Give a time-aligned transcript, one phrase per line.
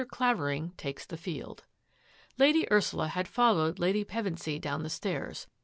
[0.09, 1.63] CLAVERING TAKES THE FIELD
[2.39, 5.45] Lady Ursula had followed Lady Pevensy down the stairs.